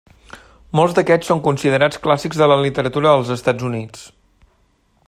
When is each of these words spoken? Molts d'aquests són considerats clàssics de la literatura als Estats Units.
Molts 0.79 0.95
d'aquests 0.99 1.29
són 1.31 1.43
considerats 1.49 2.01
clàssics 2.07 2.41
de 2.43 2.49
la 2.53 2.59
literatura 2.63 3.13
als 3.19 3.31
Estats 3.39 3.71
Units. 3.71 4.07